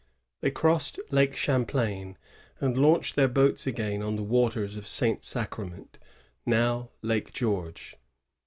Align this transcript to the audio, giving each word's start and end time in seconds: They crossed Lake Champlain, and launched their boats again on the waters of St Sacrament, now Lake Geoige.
They 0.39 0.49
crossed 0.49 0.99
Lake 1.11 1.35
Champlain, 1.35 2.17
and 2.59 2.75
launched 2.75 3.15
their 3.15 3.27
boats 3.27 3.67
again 3.67 4.01
on 4.01 4.15
the 4.15 4.23
waters 4.23 4.75
of 4.75 4.87
St 4.87 5.23
Sacrament, 5.23 5.99
now 6.43 6.89
Lake 7.03 7.31
Geoige. 7.33 7.93